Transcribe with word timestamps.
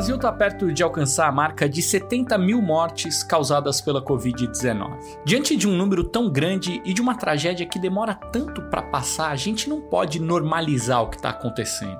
Brasil 0.00 0.16
está 0.16 0.32
perto 0.32 0.72
de 0.72 0.82
alcançar 0.82 1.28
a 1.28 1.32
marca 1.32 1.68
de 1.68 1.82
70 1.82 2.38
mil 2.38 2.62
mortes 2.62 3.22
causadas 3.22 3.82
pela 3.82 4.02
Covid-19. 4.02 4.98
Diante 5.26 5.54
de 5.54 5.68
um 5.68 5.76
número 5.76 6.04
tão 6.04 6.30
grande 6.30 6.80
e 6.86 6.94
de 6.94 7.02
uma 7.02 7.14
tragédia 7.14 7.66
que 7.66 7.78
demora 7.78 8.14
tanto 8.14 8.62
para 8.62 8.80
passar, 8.80 9.30
a 9.30 9.36
gente 9.36 9.68
não 9.68 9.78
pode 9.78 10.18
normalizar 10.18 11.02
o 11.02 11.10
que 11.10 11.16
está 11.16 11.28
acontecendo. 11.28 11.98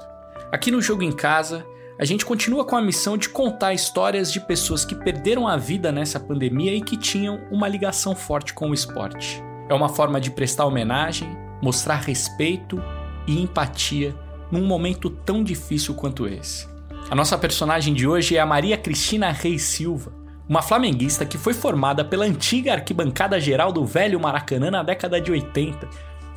Aqui 0.51 0.71
no 0.71 0.81
Jogo 0.81 1.03
em 1.03 1.13
Casa, 1.13 1.63
a 1.99 2.07
gente 2.07 2.25
continua 2.25 2.65
com 2.65 2.75
a 2.75 2.81
missão 2.81 3.19
de 3.19 3.29
contar 3.29 3.75
histórias 3.75 4.33
de 4.33 4.41
pessoas 4.41 4.83
que 4.83 4.95
perderam 4.95 5.47
a 5.47 5.59
vida 5.59 5.93
nessa 5.93 6.19
pandemia 6.19 6.75
e 6.75 6.81
que 6.81 6.97
tinham 6.97 7.39
uma 7.51 7.69
ligação 7.69 8.15
forte 8.15 8.55
com 8.55 8.71
o 8.71 8.75
esporte. 8.75 9.45
É 9.69 9.75
uma 9.75 9.91
forma 9.91 10.19
de 10.19 10.31
prestar 10.31 10.65
homenagem, 10.65 11.37
mostrar 11.61 11.97
respeito 11.97 12.83
e 13.27 13.43
empatia 13.43 14.17
num 14.51 14.65
momento 14.65 15.11
tão 15.11 15.45
difícil 15.45 15.95
quanto 15.95 16.27
esse. 16.27 16.80
A 17.11 17.15
nossa 17.17 17.37
personagem 17.37 17.93
de 17.93 18.07
hoje 18.07 18.37
é 18.37 18.41
a 18.41 18.47
Maria 18.47 18.77
Cristina 18.77 19.33
Reis 19.33 19.63
Silva, 19.63 20.13
uma 20.49 20.63
flamenguista 20.63 21.27
que 21.27 21.37
foi 21.37 21.53
formada 21.53 22.05
pela 22.05 22.25
antiga 22.25 22.73
arquibancada 22.73 23.41
geral 23.41 23.73
do 23.73 23.85
velho 23.85 24.21
Maracanã 24.21 24.71
na 24.71 24.85
década 24.85 25.21
de 25.21 25.33
80, 25.33 25.89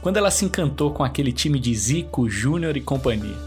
quando 0.02 0.18
ela 0.18 0.32
se 0.32 0.46
encantou 0.46 0.90
com 0.90 1.04
aquele 1.04 1.32
time 1.32 1.59
de 1.59 1.76
Zico, 1.76 2.27
Júnior 2.27 2.76
e 2.76 2.82
companhia. 2.82 3.38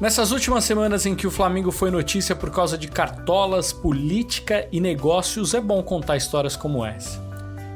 Nessas 0.00 0.32
últimas 0.32 0.64
semanas 0.64 1.04
em 1.04 1.14
que 1.14 1.26
o 1.26 1.30
Flamengo 1.30 1.70
foi 1.70 1.90
notícia 1.90 2.34
por 2.34 2.50
causa 2.50 2.78
de 2.78 2.88
cartolas, 2.88 3.70
política 3.70 4.66
e 4.72 4.80
negócios, 4.80 5.52
é 5.52 5.60
bom 5.60 5.82
contar 5.82 6.16
histórias 6.16 6.56
como 6.56 6.86
essa. 6.86 7.22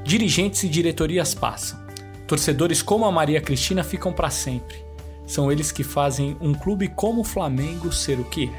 Dirigentes 0.05 0.63
e 0.63 0.71
diretorias 0.71 1.35
passam. 1.35 1.79
Torcedores 2.27 2.81
como 2.81 3.05
a 3.05 3.13
Maria 3.13 3.43
Cristina 3.43 3.85
ficam 3.85 4.11
para 4.11 4.31
sempre. 4.31 4.83
São 5.31 5.51
eles 5.53 5.71
que 5.71 5.85
fazem 5.85 6.37
um 6.41 6.53
clube 6.53 6.89
como 6.89 7.21
o 7.21 7.25
Flamengo 7.25 7.93
ser 7.93 8.19
o 8.19 8.25
que 8.25 8.51
é. 8.51 8.59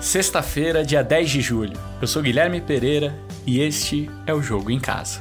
Sexta-feira, 0.00 0.82
dia 0.82 1.04
10 1.04 1.28
de 1.28 1.42
julho. 1.42 1.78
Eu 2.00 2.08
sou 2.08 2.22
Guilherme 2.22 2.62
Pereira 2.62 3.14
e 3.46 3.60
este 3.60 4.08
é 4.26 4.32
o 4.32 4.40
Jogo 4.40 4.70
em 4.70 4.80
Casa. 4.80 5.20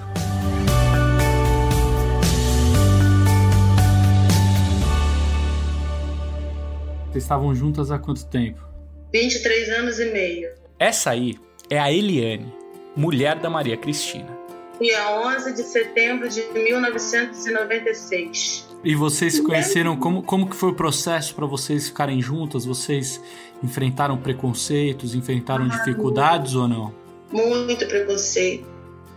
Vocês 7.12 7.26
estavam 7.26 7.54
juntas 7.54 7.92
há 7.92 8.00
quanto 8.00 8.26
tempo? 8.26 8.66
23 9.12 9.70
anos 9.72 10.00
e 10.00 10.06
meio. 10.14 10.50
Essa 10.80 11.10
aí 11.10 11.38
é 11.70 11.78
a 11.78 11.92
Eliane, 11.92 12.54
mulher 12.96 13.38
da 13.38 13.50
Maria 13.50 13.76
Cristina 13.76 14.39
dia 14.80 15.20
11 15.20 15.54
de 15.54 15.64
setembro 15.64 16.30
de 16.30 16.44
1996. 16.54 18.70
E 18.84 18.94
vocês 18.96 19.34
se 19.34 19.44
conheceram, 19.44 19.96
como, 19.98 20.24
como 20.24 20.50
que 20.50 20.56
foi 20.56 20.70
o 20.70 20.74
processo 20.74 21.36
para 21.36 21.46
vocês 21.46 21.88
ficarem 21.88 22.22
juntas? 22.22 22.64
Vocês 22.66 23.22
enfrentaram 23.62 24.18
preconceitos, 24.18 25.14
enfrentaram 25.14 25.66
ah, 25.66 25.70
dificuldades 25.70 26.54
muito, 26.54 26.74
ou 26.74 26.80
não? 26.80 26.96
Muito 27.30 27.86
preconceito, 27.86 28.66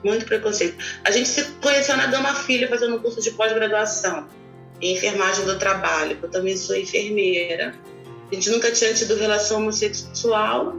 muito 0.02 0.26
preconceito. 0.26 0.76
A 1.04 1.12
gente 1.12 1.28
se 1.28 1.44
conheceu 1.62 1.96
na 1.96 2.08
Gama 2.08 2.34
Filha 2.34 2.66
fazendo 2.68 2.96
um 2.96 2.98
curso 2.98 3.20
de 3.20 3.30
pós-graduação 3.30 4.26
em 4.80 4.96
enfermagem 4.96 5.44
do 5.44 5.56
trabalho, 5.58 6.18
eu 6.20 6.28
também 6.28 6.56
sou 6.56 6.76
enfermeira. 6.76 7.72
A 8.30 8.34
gente 8.34 8.50
nunca 8.50 8.72
tinha 8.72 8.92
tido 8.92 9.14
relação 9.14 9.58
homossexual, 9.58 10.74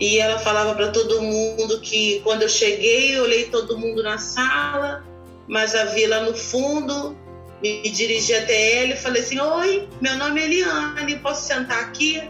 e 0.00 0.18
ela 0.18 0.38
falava 0.38 0.74
para 0.74 0.90
todo 0.90 1.22
mundo 1.22 1.80
que 1.80 2.20
quando 2.24 2.42
eu 2.42 2.48
cheguei, 2.48 3.16
eu 3.16 3.22
olhei 3.22 3.44
todo 3.44 3.78
mundo 3.78 4.02
na 4.02 4.18
sala, 4.18 5.04
mas 5.46 5.74
a 5.74 5.84
vi 5.86 6.06
lá 6.06 6.22
no 6.22 6.34
fundo, 6.34 7.16
me 7.62 7.82
dirigi 7.82 8.34
até 8.34 8.82
ela 8.82 8.94
e 8.94 8.96
falei 8.96 9.22
assim: 9.22 9.38
Oi, 9.38 9.88
meu 10.00 10.16
nome 10.16 10.40
é 10.40 10.44
Eliane, 10.44 11.18
posso 11.20 11.46
sentar 11.46 11.80
aqui? 11.80 12.28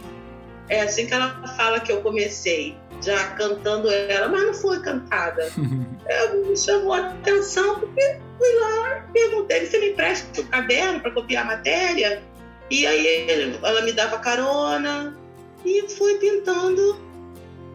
É 0.68 0.82
assim 0.82 1.06
que 1.06 1.14
ela 1.14 1.42
fala 1.56 1.80
que 1.80 1.90
eu 1.90 2.02
comecei, 2.02 2.76
já 3.02 3.28
cantando 3.30 3.90
ela, 3.90 4.28
mas 4.28 4.42
não 4.44 4.54
foi 4.54 4.80
cantada. 4.80 5.50
é, 6.06 6.34
me 6.34 6.56
chamou 6.56 6.92
a 6.92 7.08
atenção 7.08 7.80
porque 7.80 8.18
fui 8.38 8.60
lá, 8.60 9.08
perguntei: 9.10 9.64
Você 9.64 9.78
me 9.78 9.90
empresta 9.90 10.38
o 10.38 10.46
caderno 10.48 11.00
para 11.00 11.12
copiar 11.12 11.44
a 11.44 11.46
matéria? 11.46 12.22
E 12.70 12.86
aí 12.86 13.26
ela 13.62 13.82
me 13.82 13.92
dava 13.92 14.18
carona 14.18 15.16
e 15.64 15.88
fui 15.88 16.14
pintando 16.14 17.13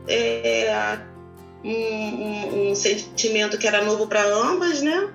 é, 0.10 1.00
um, 1.64 1.72
um, 1.72 2.72
um, 2.72 2.76
sentimento 2.76 3.58
que 3.58 3.68
era 3.68 3.84
novo 3.84 4.08
para 4.08 4.26
ambas, 4.26 4.82
né? 4.82 5.10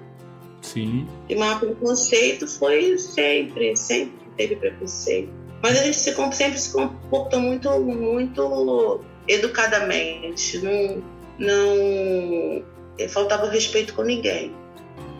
Sim. 0.63 1.07
E 1.29 1.35
mas 1.35 1.59
preconceito 1.59 2.47
foi 2.47 2.97
sempre, 2.99 3.77
sempre 3.77 4.27
teve 4.37 4.57
preconceito. 4.57 5.31
Mas 5.63 5.81
a 5.81 5.85
gente 5.85 5.97
se, 5.97 6.15
sempre 6.33 6.59
se 6.59 6.73
comportou 6.73 7.41
muito, 7.41 7.71
muito 7.81 9.01
educadamente. 9.27 10.59
Não, 10.59 11.03
não 11.39 12.65
é, 12.99 13.09
faltava 13.09 13.49
respeito 13.49 13.95
com 13.95 14.03
ninguém. 14.03 14.55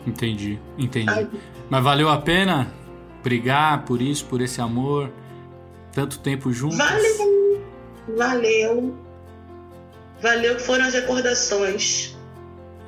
Entendi, 0.05 0.59
entendi. 0.77 1.09
Ai. 1.09 1.27
Mas 1.69 1.83
valeu 1.83 2.09
a 2.09 2.17
pena 2.17 2.71
brigar 3.23 3.85
por 3.85 4.01
isso, 4.01 4.25
por 4.25 4.39
esse 4.39 4.61
amor, 4.61 5.11
tanto 5.91 6.19
tempo 6.19 6.51
juntos? 6.53 6.77
Valeu, 6.77 7.63
valeu. 8.15 9.04
Valeu 10.25 10.55
que 10.55 10.63
foram 10.63 10.85
as 10.85 10.93
recordações 10.95 12.15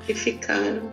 que 0.08 0.16
ficaram. 0.16 0.92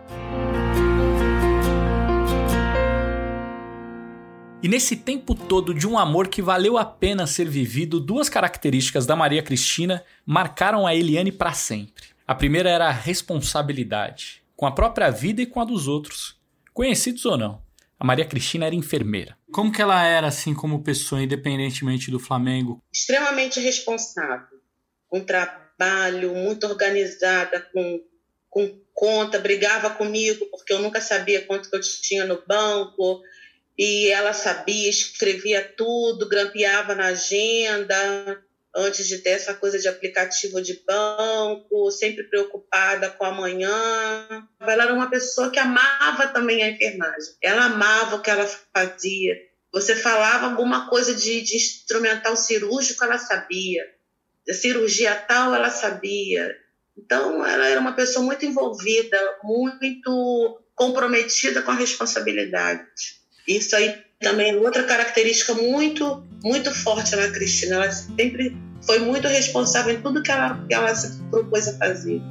E 4.61 4.67
nesse 4.67 4.95
tempo 4.95 5.33
todo 5.33 5.73
de 5.73 5.87
um 5.87 5.97
amor 5.97 6.27
que 6.27 6.43
valeu 6.43 6.77
a 6.77 6.85
pena 6.85 7.25
ser 7.25 7.49
vivido, 7.49 7.99
duas 7.99 8.29
características 8.29 9.07
da 9.07 9.15
Maria 9.15 9.41
Cristina 9.41 10.03
marcaram 10.23 10.85
a 10.85 10.93
Eliane 10.93 11.31
para 11.31 11.51
sempre. 11.51 12.09
A 12.27 12.35
primeira 12.35 12.69
era 12.69 12.89
a 12.89 12.91
responsabilidade, 12.91 14.43
com 14.55 14.67
a 14.67 14.71
própria 14.71 15.09
vida 15.09 15.41
e 15.41 15.47
com 15.47 15.59
a 15.59 15.65
dos 15.65 15.87
outros, 15.87 16.39
conhecidos 16.75 17.25
ou 17.25 17.39
não. 17.39 17.59
A 17.99 18.05
Maria 18.05 18.23
Cristina 18.23 18.67
era 18.67 18.75
enfermeira. 18.75 19.35
Como 19.51 19.71
que 19.71 19.81
ela 19.81 20.05
era 20.05 20.27
assim 20.27 20.53
como 20.53 20.83
pessoa, 20.83 21.23
independentemente 21.23 22.11
do 22.11 22.19
Flamengo? 22.19 22.83
Extremamente 22.93 23.59
responsável, 23.59 24.59
com 25.09 25.21
trabalho 25.21 25.64
trabalho, 25.77 26.33
muito 26.33 26.65
organizada, 26.65 27.61
com, 27.73 28.01
com 28.49 28.79
conta, 28.93 29.39
brigava 29.39 29.89
comigo 29.91 30.45
porque 30.47 30.73
eu 30.73 30.79
nunca 30.79 31.01
sabia 31.01 31.45
quanto 31.45 31.69
que 31.69 31.75
eu 31.75 31.81
tinha 31.81 32.25
no 32.25 32.41
banco, 32.47 33.21
e 33.77 34.07
ela 34.07 34.33
sabia, 34.33 34.89
escrevia 34.89 35.61
tudo, 35.61 36.29
grampeava 36.29 36.95
na 36.95 37.07
agenda, 37.07 38.41
antes 38.73 39.05
de 39.05 39.19
ter 39.19 39.31
essa 39.31 39.53
coisa 39.53 39.77
de 39.77 39.87
aplicativo 39.87 40.61
de 40.61 40.81
banco, 40.87 41.91
sempre 41.91 42.23
preocupada 42.23 43.09
com 43.09 43.25
amanhã. 43.25 44.47
Ela 44.61 44.83
era 44.83 44.93
uma 44.93 45.09
pessoa 45.09 45.51
que 45.51 45.59
amava 45.59 46.27
também 46.27 46.63
a 46.63 46.69
enfermagem. 46.69 47.35
Ela 47.41 47.65
amava 47.65 48.15
o 48.15 48.21
que 48.21 48.29
ela 48.29 48.47
fazia. 48.73 49.35
Você 49.73 49.93
falava 49.93 50.45
alguma 50.45 50.89
coisa 50.89 51.13
de, 51.13 51.41
de 51.41 51.57
instrumental 51.57 52.37
cirúrgico, 52.37 53.03
ela 53.03 53.17
sabia 53.17 53.83
cirurgia 54.53 55.15
tal, 55.15 55.53
ela 55.53 55.69
sabia. 55.69 56.53
Então, 56.97 57.45
ela 57.45 57.67
era 57.67 57.79
uma 57.79 57.93
pessoa 57.93 58.25
muito 58.25 58.45
envolvida, 58.45 59.17
muito 59.43 60.61
comprometida 60.75 61.61
com 61.61 61.71
a 61.71 61.75
responsabilidade. 61.75 62.83
Isso 63.47 63.75
aí 63.75 63.95
também 64.19 64.51
é 64.51 64.55
outra 64.55 64.83
característica 64.83 65.53
muito, 65.53 66.25
muito 66.43 66.73
forte 66.73 67.15
na 67.15 67.29
Cristina. 67.29 67.75
Ela 67.75 67.91
sempre 67.91 68.55
foi 68.81 68.99
muito 68.99 69.27
responsável 69.27 69.93
em 69.93 70.01
tudo 70.01 70.21
que 70.21 70.31
ela, 70.31 70.63
que 70.67 70.73
ela 70.73 70.93
se 70.95 71.21
propôs 71.29 71.67
a 71.67 71.77
fazer. 71.77 72.21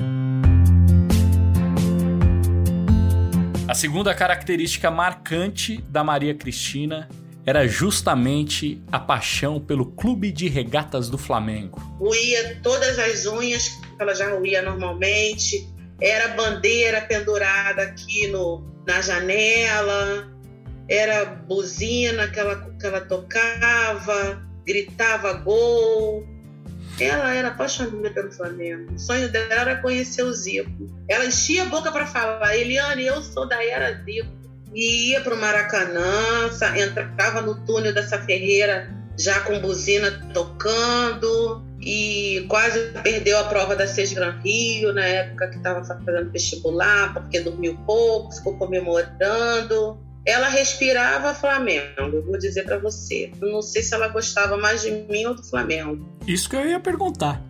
A 3.66 3.74
segunda 3.74 4.14
característica 4.14 4.90
marcante 4.90 5.80
da 5.88 6.04
Maria 6.04 6.34
Cristina 6.34 7.08
era 7.46 7.66
justamente 7.68 8.82
a 8.90 8.98
paixão 8.98 9.60
pelo 9.60 9.86
Clube 9.92 10.32
de 10.32 10.48
Regatas 10.48 11.08
do 11.08 11.18
Flamengo. 11.18 11.78
Ruía 11.98 12.58
todas 12.62 12.98
as 12.98 13.26
unhas 13.26 13.68
que 13.68 14.02
ela 14.02 14.14
já 14.14 14.34
ruía 14.34 14.62
normalmente, 14.62 15.68
era 16.00 16.28
bandeira 16.28 17.02
pendurada 17.02 17.82
aqui 17.82 18.26
no, 18.28 18.64
na 18.86 19.00
janela, 19.00 20.32
era 20.88 21.24
buzina 21.24 22.28
que 22.28 22.40
ela, 22.40 22.70
que 22.80 22.86
ela 22.86 23.00
tocava, 23.02 24.42
gritava 24.66 25.34
gol. 25.34 26.26
Ela 26.98 27.34
era 27.34 27.48
apaixonada 27.48 28.10
pelo 28.10 28.30
Flamengo. 28.30 28.94
O 28.94 28.98
sonho 28.98 29.28
dela 29.28 29.52
era 29.52 29.76
conhecer 29.82 30.22
o 30.22 30.32
Zico. 30.32 30.86
Ela 31.08 31.26
enchia 31.26 31.64
a 31.64 31.66
boca 31.66 31.90
para 31.90 32.06
falar: 32.06 32.56
Eliane, 32.56 33.04
eu 33.04 33.20
sou 33.20 33.48
da 33.48 33.62
era 33.64 34.00
Zico 34.04 34.43
e 34.74 35.10
ia 35.10 35.20
para 35.20 35.34
o 35.34 35.40
Maracanã, 35.40 36.50
entrava 36.76 37.40
no 37.40 37.54
túnel 37.64 37.94
dessa 37.94 38.18
Ferreira 38.20 38.92
já 39.18 39.40
com 39.40 39.60
buzina 39.60 40.10
tocando 40.32 41.64
e 41.80 42.44
quase 42.48 42.80
perdeu 43.02 43.38
a 43.38 43.44
prova 43.44 43.76
da 43.76 43.86
Seis 43.86 44.12
Gran 44.12 44.40
Rio 44.40 44.92
na 44.92 45.04
época 45.04 45.48
que 45.48 45.56
estava 45.56 45.84
fazendo 45.84 46.30
vestibular 46.30 47.12
porque 47.12 47.40
dormiu 47.40 47.78
pouco, 47.86 48.34
ficou 48.34 48.56
comemorando. 48.56 50.00
ela 50.26 50.48
respirava 50.48 51.34
Flamengo, 51.34 52.22
vou 52.26 52.38
dizer 52.38 52.64
para 52.64 52.78
você. 52.78 53.30
Não 53.40 53.60
sei 53.62 53.82
se 53.82 53.94
ela 53.94 54.08
gostava 54.08 54.56
mais 54.56 54.82
de 54.82 54.90
mim 54.90 55.26
ou 55.26 55.34
do 55.34 55.44
Flamengo. 55.44 56.04
Isso 56.26 56.48
que 56.48 56.56
eu 56.56 56.66
ia 56.66 56.80
perguntar. 56.80 57.40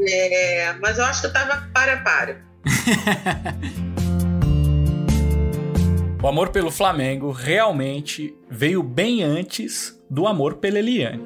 É, 0.00 0.72
mas 0.80 0.98
eu 0.98 1.04
acho 1.04 1.20
que 1.20 1.26
eu 1.26 1.32
tava 1.32 1.68
para 1.72 1.98
para. 1.98 2.42
o 6.22 6.28
amor 6.28 6.50
pelo 6.50 6.70
Flamengo 6.70 7.30
realmente 7.30 8.36
veio 8.48 8.82
bem 8.82 9.22
antes 9.22 9.98
do 10.10 10.26
amor 10.26 10.56
pela 10.56 10.78
Eliane. 10.78 11.24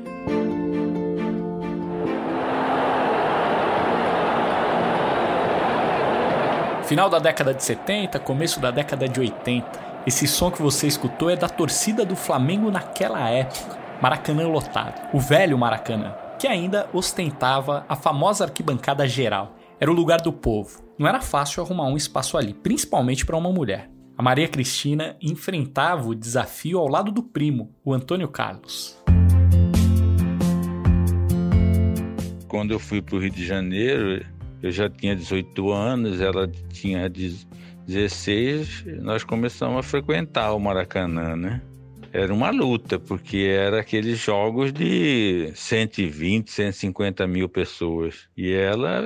Final 6.85 7.11
da 7.11 7.19
década 7.19 7.53
de 7.53 7.65
70, 7.65 8.21
começo 8.21 8.61
da 8.61 8.71
década 8.71 9.09
de 9.09 9.19
80. 9.19 9.67
Esse 10.07 10.29
som 10.29 10.51
que 10.51 10.63
você 10.63 10.87
escutou 10.87 11.29
é 11.29 11.35
da 11.35 11.49
torcida 11.49 12.05
do 12.05 12.15
Flamengo 12.15 12.71
naquela 12.71 13.29
época, 13.29 13.77
Maracanã 14.01 14.47
lotado. 14.47 15.09
O 15.13 15.19
velho 15.19 15.59
Maracanã, 15.59 16.15
que 16.39 16.47
ainda 16.47 16.89
ostentava 16.93 17.85
a 17.89 17.97
famosa 17.97 18.45
arquibancada 18.45 19.09
geral. 19.09 19.57
Era 19.81 19.91
o 19.91 19.95
lugar 19.95 20.21
do 20.21 20.33
povo. 20.33 20.85
Não 20.97 21.09
era 21.09 21.21
fácil 21.21 21.65
arrumar 21.65 21.87
um 21.87 21.97
espaço 21.97 22.37
ali, 22.37 22.55
principalmente 22.55 23.27
para 23.27 23.37
uma 23.37 23.51
mulher. 23.51 23.94
A 24.17 24.23
Maria 24.23 24.47
Cristina 24.47 25.17
enfrentava 25.21 26.09
o 26.09 26.15
desafio 26.15 26.79
ao 26.79 26.87
lado 26.87 27.11
do 27.11 27.21
primo, 27.21 27.75
o 27.85 27.93
Antônio 27.93 28.29
Carlos. 28.29 28.97
Quando 32.47 32.71
eu 32.71 32.79
fui 32.79 33.03
para 33.03 33.17
o 33.17 33.19
Rio 33.19 33.33
de 33.33 33.45
Janeiro, 33.45 34.25
eu 34.63 34.71
já 34.71 34.89
tinha 34.89 35.17
18 35.17 35.69
anos, 35.73 36.21
ela 36.21 36.47
tinha 36.73 37.11
16, 37.89 38.85
nós 39.03 39.25
começamos 39.25 39.81
a 39.81 39.83
frequentar 39.83 40.55
o 40.55 40.61
Maracanã, 40.61 41.35
né? 41.35 41.61
Era 42.13 42.33
uma 42.33 42.51
luta, 42.51 43.01
porque 43.01 43.39
era 43.39 43.81
aqueles 43.81 44.21
jogos 44.21 44.73
de 44.73 45.51
120, 45.57 46.53
150 46.53 47.27
mil 47.27 47.49
pessoas. 47.49 48.29
E 48.37 48.53
ela 48.53 49.03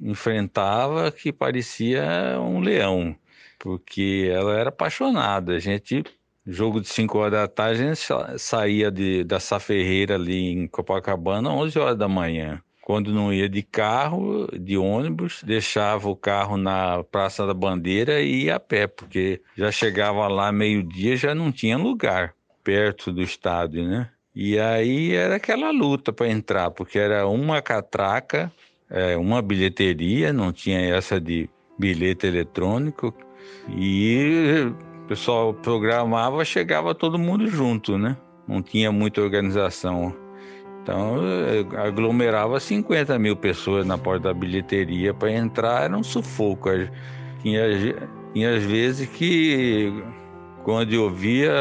enfrentava 0.00 1.12
que 1.12 1.32
parecia 1.32 2.36
um 2.40 2.58
leão, 2.58 3.14
porque 3.60 4.28
ela 4.32 4.58
era 4.58 4.70
apaixonada. 4.70 5.54
A 5.54 5.58
gente, 5.60 6.02
jogo 6.44 6.80
de 6.80 6.88
5 6.88 7.18
horas 7.18 7.32
da 7.32 7.46
tarde, 7.46 7.82
a 7.82 7.94
gente 7.94 8.00
saía 8.38 8.90
de, 8.90 9.22
da 9.22 9.38
Saferreira 9.38 10.16
ali 10.16 10.50
em 10.50 10.66
Copacabana 10.66 11.52
11 11.52 11.78
horas 11.78 11.96
da 11.98 12.08
manhã. 12.08 12.60
Quando 12.82 13.12
não 13.12 13.32
ia 13.32 13.48
de 13.48 13.62
carro, 13.62 14.48
de 14.58 14.76
ônibus, 14.76 15.42
deixava 15.44 16.08
o 16.08 16.16
carro 16.16 16.56
na 16.56 17.04
Praça 17.04 17.46
da 17.46 17.54
Bandeira 17.54 18.20
e 18.20 18.46
ia 18.46 18.56
a 18.56 18.60
pé, 18.60 18.88
porque 18.88 19.40
já 19.54 19.70
chegava 19.70 20.26
lá 20.26 20.50
meio-dia, 20.50 21.16
já 21.16 21.34
não 21.34 21.52
tinha 21.52 21.76
lugar 21.76 22.34
perto 22.64 23.12
do 23.12 23.22
estádio, 23.22 23.86
né? 23.86 24.08
E 24.34 24.58
aí 24.58 25.14
era 25.14 25.36
aquela 25.36 25.70
luta 25.70 26.12
para 26.12 26.28
entrar, 26.28 26.70
porque 26.70 26.98
era 26.98 27.28
uma 27.28 27.60
catraca, 27.60 28.50
é, 28.88 29.16
uma 29.16 29.42
bilheteria, 29.42 30.32
não 30.32 30.52
tinha 30.52 30.80
essa 30.80 31.20
de 31.20 31.48
bilhete 31.78 32.26
eletrônico, 32.26 33.14
e 33.68 34.72
o 35.02 35.06
pessoal 35.06 35.54
programava, 35.54 36.44
chegava 36.44 36.94
todo 36.94 37.18
mundo 37.18 37.46
junto, 37.46 37.98
né? 37.98 38.16
Não 38.46 38.62
tinha 38.62 38.90
muita 38.90 39.20
organização. 39.20 40.14
Então, 40.82 41.18
eh, 41.22 41.86
aglomerava 41.86 42.58
50 42.58 43.18
mil 43.18 43.36
pessoas 43.36 43.86
na 43.86 43.98
porta 43.98 44.28
da 44.28 44.34
bilheteria 44.34 45.12
para 45.12 45.30
entrar, 45.30 45.84
era 45.84 45.96
um 45.96 46.02
sufoco. 46.02 46.68
Tinha, 47.42 47.62
tinha 48.32 48.56
às 48.56 48.62
vezes 48.62 49.08
que, 49.08 49.92
quando 50.64 50.92
eu 50.92 51.10
via, 51.10 51.52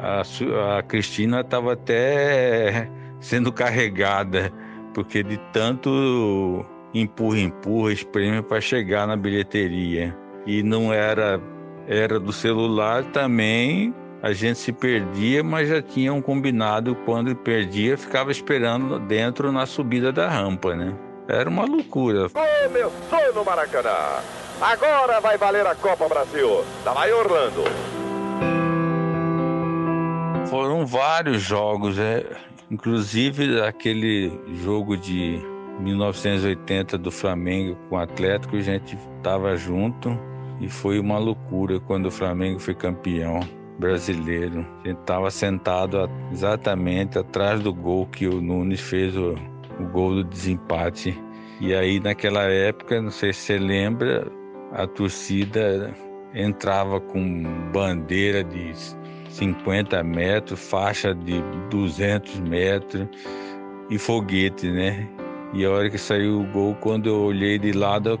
a, 0.00 0.78
a 0.78 0.82
Cristina 0.82 1.40
estava 1.40 1.72
até 1.72 2.90
sendo 3.20 3.52
carregada, 3.52 4.52
porque 4.94 5.22
de 5.22 5.36
tanto 5.52 6.64
empurra, 6.94 7.40
empurra, 7.40 7.92
espreme 7.92 8.42
para 8.42 8.60
chegar 8.60 9.06
na 9.06 9.16
bilheteria. 9.16 10.16
E 10.46 10.62
não 10.62 10.92
era, 10.92 11.40
era 11.86 12.18
do 12.18 12.32
celular 12.32 13.04
também 13.04 13.94
a 14.22 14.32
gente 14.34 14.58
se 14.58 14.70
perdia, 14.70 15.42
mas 15.42 15.68
já 15.68 15.80
tinha 15.80 16.12
um 16.12 16.20
combinado 16.20 16.94
quando 17.06 17.34
perdia, 17.34 17.96
ficava 17.96 18.30
esperando 18.30 18.98
dentro 18.98 19.50
na 19.50 19.64
subida 19.64 20.12
da 20.12 20.28
rampa, 20.28 20.74
né? 20.74 20.94
Era 21.26 21.48
uma 21.48 21.64
loucura. 21.64 22.28
Começou 22.28 23.34
no 23.34 23.44
Maracanã. 23.44 24.20
Agora 24.60 25.20
vai 25.20 25.38
valer 25.38 25.66
a 25.66 25.74
Copa 25.74 26.06
Brasil. 26.06 26.62
Da 26.84 26.92
tá 26.92 27.06
Orlando. 27.06 27.64
Foram 30.50 30.84
vários 30.84 31.40
jogos, 31.40 31.98
é, 31.98 32.26
inclusive 32.70 33.62
aquele 33.62 34.38
jogo 34.62 34.98
de 34.98 35.40
1980 35.78 36.98
do 36.98 37.10
Flamengo 37.10 37.78
com 37.88 37.94
o 37.94 37.98
Atlético, 37.98 38.56
a 38.56 38.60
gente 38.60 38.98
estava 39.16 39.56
junto 39.56 40.29
e 40.60 40.68
foi 40.68 41.00
uma 41.00 41.18
loucura 41.18 41.80
quando 41.80 42.06
o 42.06 42.10
Flamengo 42.10 42.60
foi 42.60 42.74
campeão 42.74 43.40
brasileiro. 43.78 44.66
A 44.84 44.88
gente 44.88 45.00
estava 45.00 45.30
sentado 45.30 46.08
exatamente 46.30 47.18
atrás 47.18 47.60
do 47.62 47.72
gol 47.72 48.06
que 48.06 48.26
o 48.26 48.40
Nunes 48.40 48.80
fez 48.80 49.16
o, 49.16 49.34
o 49.78 49.84
gol 49.90 50.16
do 50.16 50.24
desempate. 50.24 51.18
E 51.60 51.74
aí 51.74 51.98
naquela 51.98 52.42
época, 52.42 53.00
não 53.00 53.10
sei 53.10 53.32
se 53.32 53.40
você 53.40 53.58
lembra, 53.58 54.30
a 54.72 54.86
torcida 54.86 55.94
entrava 56.34 57.00
com 57.00 57.42
bandeira 57.72 58.44
de 58.44 58.72
50 59.30 60.02
metros, 60.02 60.60
faixa 60.60 61.14
de 61.14 61.42
200 61.70 62.40
metros 62.40 63.08
e 63.88 63.98
foguete, 63.98 64.70
né? 64.70 65.08
E 65.52 65.64
a 65.64 65.70
hora 65.70 65.90
que 65.90 65.98
saiu 65.98 66.40
o 66.40 66.46
gol, 66.52 66.76
quando 66.80 67.08
eu 67.08 67.22
olhei 67.22 67.58
de 67.58 67.72
lado, 67.72 68.20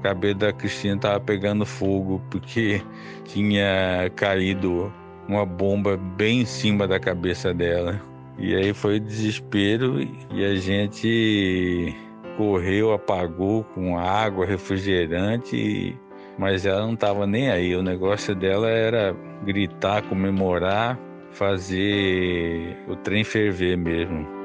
a 0.00 0.02
cabeça 0.02 0.34
da 0.34 0.52
Cristina 0.52 0.96
estava 0.96 1.20
pegando 1.20 1.66
fogo, 1.66 2.22
porque 2.30 2.82
tinha 3.24 4.10
caído 4.16 4.90
uma 5.28 5.44
bomba 5.44 5.96
bem 5.96 6.40
em 6.40 6.44
cima 6.46 6.88
da 6.88 6.98
cabeça 6.98 7.52
dela. 7.52 8.00
E 8.38 8.54
aí 8.56 8.72
foi 8.72 8.98
desespero 8.98 10.00
e 10.32 10.44
a 10.44 10.54
gente 10.54 11.94
correu, 12.38 12.94
apagou 12.94 13.62
com 13.74 13.98
água, 13.98 14.46
refrigerante, 14.46 15.94
mas 16.38 16.64
ela 16.64 16.80
não 16.80 16.94
estava 16.94 17.26
nem 17.26 17.50
aí. 17.50 17.76
O 17.76 17.82
negócio 17.82 18.34
dela 18.34 18.70
era 18.70 19.14
gritar, 19.44 20.02
comemorar, 20.02 20.98
fazer 21.32 22.78
o 22.88 22.96
trem 22.96 23.22
ferver 23.22 23.76
mesmo. 23.76 24.39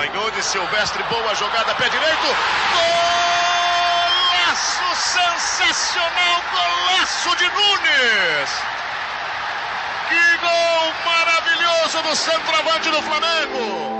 Ganhou 0.00 0.30
de 0.30 0.42
Silvestre, 0.42 1.02
boa 1.10 1.34
jogada, 1.34 1.74
pé 1.74 1.86
direito. 1.90 2.26
Gol! 2.72 3.20
sensacional 4.94 6.40
golaço 6.50 7.36
de 7.36 7.44
Nunes! 7.44 8.50
Que 10.08 10.38
gol 10.40 10.92
maravilhoso 11.04 12.02
do 12.02 12.16
centroavante 12.16 12.90
do 12.90 13.02
Flamengo! 13.02 13.90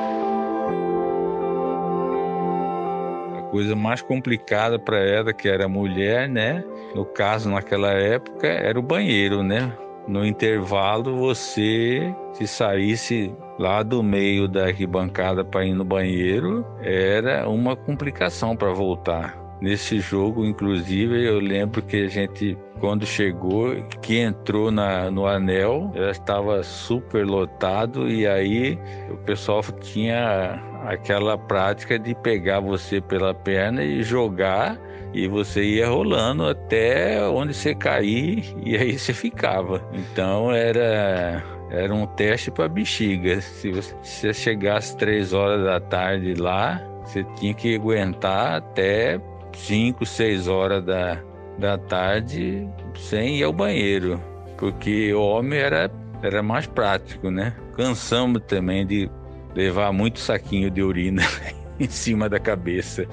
A 3.39 3.43
coisa 3.51 3.77
mais 3.77 4.01
complicada 4.01 4.79
para 4.79 4.99
ela, 4.99 5.35
que 5.35 5.51
era 5.51 5.69
mulher, 5.69 6.27
né? 6.31 6.65
No 6.95 7.05
caso, 7.05 7.51
naquela 7.51 7.93
época, 7.93 8.47
era 8.47 8.79
o 8.79 8.83
banheiro, 8.83 9.43
né? 9.43 9.71
No 10.11 10.27
intervalo, 10.27 11.15
você, 11.15 12.13
se 12.33 12.45
saísse 12.45 13.33
lá 13.61 13.81
do 13.85 14.03
meio 14.03 14.49
da 14.49 14.65
arquibancada 14.65 15.45
para 15.45 15.65
ir 15.65 15.73
no 15.73 15.85
banheiro, 15.85 16.67
era 16.83 17.49
uma 17.49 17.77
complicação 17.77 18.57
para 18.57 18.73
voltar. 18.73 19.39
Nesse 19.61 20.01
jogo, 20.01 20.45
inclusive, 20.45 21.25
eu 21.25 21.39
lembro 21.39 21.81
que 21.81 22.07
a 22.07 22.09
gente, 22.09 22.59
quando 22.81 23.07
chegou, 23.07 23.73
que 24.03 24.19
entrou 24.19 24.73
na, 24.73 25.13
no 25.13 25.29
anel, 25.29 25.93
já 25.95 26.11
estava 26.11 26.61
super 26.65 27.25
lotado 27.25 28.11
e 28.11 28.27
aí 28.27 28.81
o 29.13 29.17
pessoal 29.19 29.63
tinha 29.81 30.61
aquela 30.87 31.39
prática 31.39 31.97
de 31.97 32.17
pegar 32.17 32.59
você 32.59 33.01
pela 33.01 33.33
perna 33.33 33.85
e 33.85 34.03
jogar 34.03 34.77
e 35.13 35.27
você 35.29 35.63
ia 35.63 35.89
rolando 35.89 36.47
até 36.47 37.23
onde 37.29 37.55
você 37.55 37.75
cair 37.75 38.45
e 38.65 38.77
aí 38.77 38.99
você 38.99 39.13
ficava. 39.13 39.83
Então 39.93 40.53
era 40.53 41.43
era 41.71 41.95
um 41.95 42.07
teste 42.07 42.51
para 42.51 42.69
bexiga. 42.69 43.41
Se 43.41 43.71
você 43.71 44.35
chegasse 44.35 44.97
três 44.97 45.33
horas 45.33 45.65
da 45.65 45.81
tarde 45.81 46.35
lá, 46.35 46.83
você 47.05 47.25
tinha 47.37 47.55
que 47.55 47.77
aguentar 47.77 48.57
até 48.57 49.21
5, 49.55 50.05
6 50.05 50.49
horas 50.49 50.85
da, 50.85 51.19
da 51.59 51.79
tarde 51.79 52.69
sem 52.97 53.39
ir 53.39 53.45
ao 53.45 53.53
banheiro, 53.53 54.21
porque 54.57 55.13
o 55.13 55.23
homem 55.23 55.59
era, 55.59 55.91
era 56.23 56.43
mais 56.43 56.67
prático, 56.67 57.31
né? 57.31 57.55
Cansamos 57.77 58.43
também 58.47 58.87
de 58.87 59.11
levar 59.55 59.93
muito 59.93 60.19
saquinho 60.19 60.71
de 60.71 60.83
urina 60.83 61.23
em 61.79 61.89
cima 61.89 62.29
da 62.29 62.39
cabeça, 62.39 63.07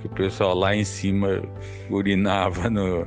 que 0.00 0.06
o 0.06 0.10
pessoal 0.10 0.54
lá 0.54 0.74
em 0.74 0.84
cima 0.84 1.42
urinava 1.90 2.70
no, 2.70 3.06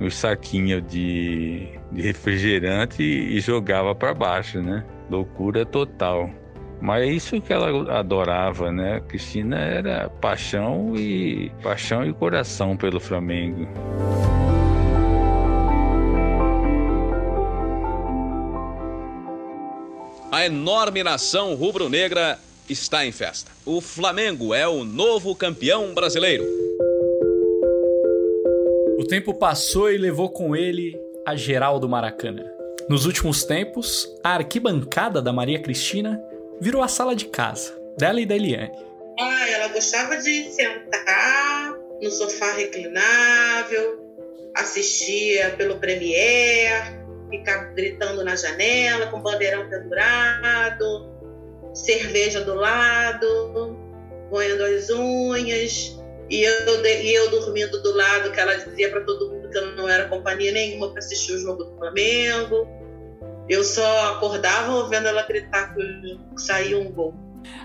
os 0.00 0.14
saquinhos 0.14 0.82
de, 0.86 1.68
de 1.92 2.02
refrigerante 2.02 3.02
e, 3.02 3.36
e 3.36 3.40
jogava 3.40 3.94
para 3.94 4.12
baixo, 4.14 4.60
né? 4.60 4.84
Loucura 5.10 5.64
total. 5.64 6.30
Mas 6.80 7.02
é 7.02 7.06
isso 7.06 7.40
que 7.40 7.52
ela 7.52 7.98
adorava, 7.98 8.70
né? 8.70 9.00
Cristina 9.08 9.58
era 9.58 10.10
paixão 10.20 10.94
e 10.94 11.50
paixão 11.62 12.04
e 12.04 12.12
coração 12.12 12.76
pelo 12.76 13.00
Flamengo. 13.00 13.66
A 20.30 20.44
enorme 20.44 21.02
nação 21.02 21.54
rubro-negra 21.54 22.38
está 22.68 23.04
em 23.04 23.12
festa. 23.12 23.50
O 23.64 23.80
Flamengo 23.80 24.54
é 24.54 24.66
o 24.66 24.84
novo 24.84 25.34
campeão 25.34 25.94
brasileiro. 25.94 26.44
O 28.98 29.04
tempo 29.06 29.34
passou 29.34 29.90
e 29.90 29.98
levou 29.98 30.30
com 30.30 30.56
ele 30.56 30.98
a 31.26 31.36
geral 31.36 31.78
do 31.78 31.88
Maracanã. 31.88 32.44
Nos 32.88 33.04
últimos 33.04 33.44
tempos, 33.44 34.08
a 34.22 34.34
arquibancada 34.34 35.20
da 35.20 35.32
Maria 35.32 35.60
Cristina 35.60 36.20
virou 36.60 36.82
a 36.82 36.88
sala 36.88 37.14
de 37.14 37.26
casa 37.26 37.76
dela 37.98 38.20
e 38.20 38.26
da 38.26 38.36
Eliane. 38.36 38.72
Ah, 39.18 39.50
ela 39.50 39.68
gostava 39.68 40.16
de 40.18 40.44
sentar 40.50 41.76
no 42.00 42.10
sofá 42.10 42.52
reclinável, 42.52 43.98
assistia 44.54 45.50
pelo 45.56 45.78
Premiere, 45.78 46.98
ficar 47.30 47.74
gritando 47.74 48.22
na 48.24 48.36
janela 48.36 49.06
com 49.06 49.20
bandeirão 49.20 49.68
pendurado, 49.68 51.15
cerveja 51.76 52.40
do 52.40 52.54
lado, 52.54 53.76
roendo 54.30 54.64
as 54.64 54.88
unhas, 54.90 55.96
e 56.28 56.42
eu, 56.42 56.84
e 56.84 57.14
eu 57.14 57.30
dormindo 57.30 57.80
do 57.82 57.94
lado, 57.94 58.32
que 58.32 58.40
ela 58.40 58.56
dizia 58.56 58.90
para 58.90 59.02
todo 59.02 59.30
mundo 59.30 59.48
que 59.48 59.58
eu 59.58 59.76
não 59.76 59.88
era 59.88 60.08
companhia 60.08 60.50
nenhuma 60.50 60.88
para 60.90 60.98
assistir 60.98 61.34
o 61.34 61.38
jogo 61.38 61.64
do 61.64 61.76
Flamengo. 61.76 62.66
Eu 63.48 63.62
só 63.62 64.14
acordava 64.14 64.88
vendo 64.88 65.06
ela 65.06 65.22
gritar 65.22 65.72
que 65.74 66.18
saía 66.36 66.78
um 66.78 66.90
gol. 66.90 67.14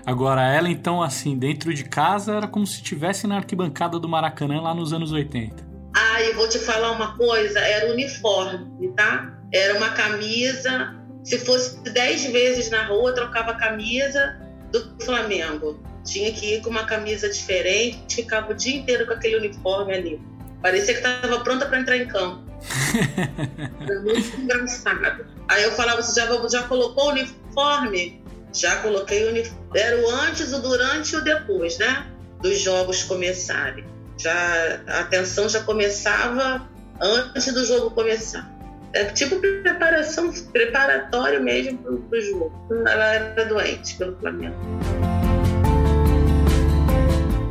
Agora, 0.06 0.42
ela 0.42 0.68
então, 0.68 1.02
assim, 1.02 1.36
dentro 1.36 1.74
de 1.74 1.82
casa, 1.84 2.34
era 2.34 2.46
como 2.46 2.64
se 2.64 2.76
estivesse 2.76 3.26
na 3.26 3.36
arquibancada 3.36 3.98
do 3.98 4.08
Maracanã 4.08 4.60
lá 4.60 4.72
nos 4.72 4.92
anos 4.92 5.10
80. 5.10 5.72
Ah, 5.94 6.22
e 6.22 6.32
vou 6.34 6.48
te 6.48 6.58
falar 6.60 6.92
uma 6.92 7.16
coisa: 7.16 7.58
era 7.58 7.92
uniforme, 7.92 8.92
tá? 8.94 9.38
Era 9.52 9.76
uma 9.76 9.90
camisa. 9.90 11.01
Se 11.24 11.38
fosse 11.38 11.78
dez 11.90 12.24
vezes 12.24 12.70
na 12.70 12.86
rua, 12.86 13.14
trocava 13.14 13.52
a 13.52 13.54
camisa 13.54 14.36
do 14.70 15.04
Flamengo. 15.04 15.80
Tinha 16.04 16.32
que 16.32 16.54
ir 16.54 16.62
com 16.62 16.70
uma 16.70 16.84
camisa 16.84 17.28
diferente, 17.28 18.16
ficava 18.16 18.52
o 18.52 18.54
dia 18.54 18.76
inteiro 18.76 19.06
com 19.06 19.12
aquele 19.12 19.36
uniforme 19.36 19.94
ali. 19.94 20.20
Parecia 20.60 20.94
que 20.94 21.00
estava 21.00 21.40
pronta 21.40 21.66
para 21.66 21.80
entrar 21.80 21.96
em 21.96 22.06
campo. 22.06 22.42
Era 23.88 24.00
muito 24.00 24.40
engraçado. 24.40 25.26
Aí 25.48 25.62
eu 25.62 25.72
falava, 25.72 26.02
você 26.02 26.20
já, 26.20 26.48
já 26.48 26.62
colocou 26.64 27.06
o 27.06 27.10
uniforme? 27.10 28.22
Já 28.52 28.76
coloquei 28.76 29.24
o 29.24 29.30
uniforme. 29.30 29.60
Era 29.74 30.00
o 30.00 30.10
antes, 30.10 30.52
o 30.52 30.60
durante 30.60 31.14
e 31.14 31.16
o 31.16 31.24
depois, 31.24 31.78
né? 31.78 32.06
Dos 32.40 32.60
jogos 32.60 33.04
começarem. 33.04 33.84
Já, 34.18 34.80
a 34.86 35.04
tensão 35.04 35.48
já 35.48 35.62
começava 35.62 36.68
antes 37.00 37.52
do 37.52 37.64
jogo 37.64 37.90
começar. 37.90 38.51
É 38.94 39.06
tipo 39.06 39.36
preparação, 39.40 40.30
preparatório 40.52 41.42
mesmo 41.42 41.78
para 41.78 42.18
o 42.18 42.20
jogo. 42.20 42.52
Ela 42.86 43.04
era 43.14 43.44
doente 43.46 43.96
pelo 43.96 44.14
Flamengo. 44.18 44.54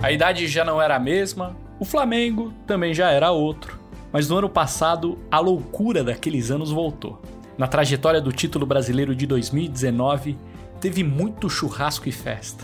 A 0.04 0.12
idade 0.12 0.48
já 0.48 0.64
não 0.64 0.80
era 0.80 0.96
a 0.96 1.00
mesma, 1.00 1.56
o 1.80 1.86
Flamengo 1.86 2.54
também 2.68 2.94
já 2.94 3.10
era 3.10 3.32
outro. 3.32 3.80
Mas 4.12 4.30
no 4.30 4.38
ano 4.38 4.50
passado, 4.50 5.18
a 5.32 5.40
loucura 5.40 6.04
daqueles 6.04 6.52
anos 6.52 6.70
voltou. 6.70 7.20
Na 7.58 7.68
trajetória 7.68 8.22
do 8.22 8.32
título 8.32 8.66
brasileiro 8.66 9.16
de 9.16 9.26
2019, 9.26 10.38
teve 10.80 11.04
muito 11.04 11.50
churrasco 11.50 12.08
e 12.08 12.12
festa. 12.12 12.64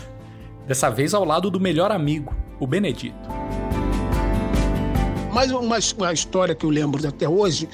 Dessa 0.68 0.88
vez 0.88 1.14
ao 1.14 1.24
lado 1.24 1.50
do 1.50 1.58
melhor 1.58 1.90
amigo, 1.90 2.32
o 2.60 2.66
Benedito. 2.66 3.16
Mais 5.32 5.50
uma, 5.50 5.78
uma 5.96 6.12
história 6.12 6.54
que 6.54 6.66
eu 6.66 6.70
lembro 6.70 7.06
até 7.06 7.28
hoje 7.28 7.68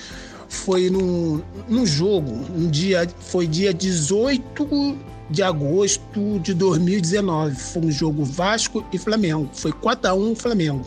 foi 0.54 0.88
num, 0.88 1.42
num 1.68 1.84
jogo, 1.84 2.30
um 2.56 2.68
dia, 2.68 3.08
foi 3.20 3.46
dia 3.46 3.74
18 3.74 4.96
de 5.30 5.42
agosto 5.42 6.38
de 6.40 6.54
2019. 6.54 7.56
Foi 7.56 7.82
um 7.82 7.90
jogo 7.90 8.24
Vasco 8.24 8.84
e 8.92 8.98
Flamengo. 8.98 9.50
Foi 9.52 9.72
4 9.72 10.10
a 10.10 10.14
1 10.14 10.36
Flamengo. 10.36 10.86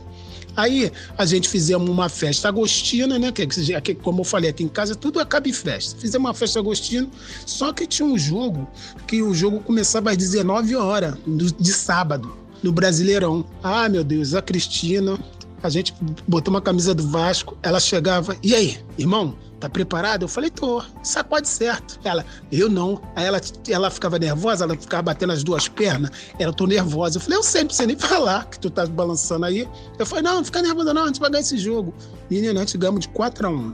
Aí 0.56 0.92
a 1.16 1.26
gente 1.26 1.48
fizemos 1.48 1.88
uma 1.88 2.10
festa 2.10 2.48
agostina, 2.48 3.20
né? 3.20 3.32
Que, 3.32 3.46
que, 3.46 3.94
como 3.94 4.22
eu 4.22 4.24
falei 4.24 4.50
aqui 4.50 4.64
em 4.64 4.68
casa, 4.68 4.96
tudo 4.96 5.20
acaba 5.20 5.48
em 5.48 5.54
festa. 5.54 6.00
Fizemos 6.00 6.26
uma 6.26 6.34
festa 6.34 6.60
agostina, 6.60 7.08
só 7.46 7.72
que 7.72 7.86
tinha 7.86 8.08
um 8.08 8.18
jogo 8.18 8.68
que 9.06 9.22
o 9.22 9.36
jogo 9.36 9.60
começava 9.60 10.10
às 10.10 10.18
19 10.18 10.76
horas 10.76 11.16
de 11.60 11.72
sábado, 11.72 12.36
no 12.64 12.72
Brasileirão. 12.72 13.46
Ah, 13.62 13.88
meu 13.88 14.04
Deus, 14.04 14.34
a 14.34 14.42
Cristina, 14.42 15.20
a 15.62 15.70
gente 15.70 15.94
botou 16.28 16.52
uma 16.52 16.62
camisa 16.62 16.96
do 16.96 17.08
Vasco, 17.08 17.56
ela 17.62 17.80
chegava, 17.80 18.36
e 18.42 18.56
aí, 18.56 18.80
irmão, 18.98 19.36
tá 19.60 19.70
preparado? 19.70 20.24
Eu 20.24 20.28
falei, 20.28 20.50
tô, 20.50 20.84
sacode 21.04 21.48
certo. 21.48 22.00
Ela, 22.04 22.26
eu 22.52 22.70
não. 22.70 23.02
Aí 23.16 23.26
ela, 23.26 23.42
ela 23.70 23.90
ficava 23.90 24.20
nervosa, 24.20 24.66
ela 24.66 24.76
ficava 24.76 25.04
batendo 25.04 25.34
as 25.34 25.44
duas 25.44 25.68
pernas. 25.68 26.12
Ela, 26.40 26.54
tô 26.54 26.66
nervosa. 26.66 27.18
Eu 27.18 27.22
falei, 27.22 27.38
eu 27.38 27.44
sei, 27.44 27.66
precisa 27.66 27.88
nem 27.88 27.98
falar 27.98 28.46
que 28.50 28.60
tu 28.60 28.70
tá 28.70 28.86
balançando 28.86 29.46
aí. 29.46 29.68
Eu 29.98 30.06
falei, 30.06 30.24
não, 30.24 30.36
não 30.36 30.46
fica 30.46 30.62
nervosa 30.62 30.94
não, 30.94 31.04
a 31.04 31.08
gente 31.08 31.20
vai 31.20 31.30
ganhar 31.30 31.42
esse 31.42 31.58
jogo. 31.58 31.94
Menina, 32.30 32.54
nós 32.54 32.74
ganhamos 32.74 33.02
de 33.02 33.10
4 33.10 33.48
a 33.48 33.50
1 33.50 33.74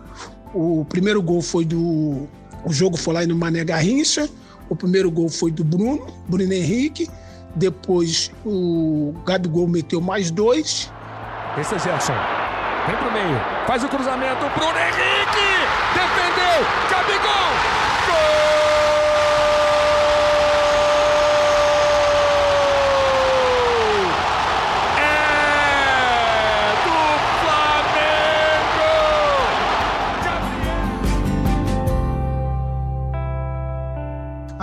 O 0.54 0.86
primeiro 0.86 1.22
gol 1.22 1.42
foi 1.42 1.66
do... 1.66 2.28
O 2.66 2.72
jogo 2.72 2.96
foi 2.96 3.13
lá 3.13 3.25
no 3.25 3.36
Mané 3.36 3.63
Garrincha. 3.63 4.30
O 4.70 4.75
primeiro 4.75 5.12
gol 5.12 5.28
foi 5.28 5.52
do 5.52 5.63
Bruno, 5.63 6.08
Bruno 6.28 6.54
Henrique. 6.54 7.10
Depois 7.56 8.32
o 8.46 9.13
Gabigol 9.25 9.68
meteu 9.68 10.02
mais 10.02 10.32
dois. 10.32 10.90
Esse 11.58 11.75
é 11.75 11.80
Gerson. 11.80 12.43
Vem 12.88 12.98
pro 12.98 13.12
meio. 13.12 13.42
Faz 13.66 13.84
o 13.84 13.88
cruzamento. 13.88 14.50
Bruno 14.56 14.78
Henrique! 14.78 15.68
Defendeu! 15.94 16.66
Gabigol! 16.90 17.83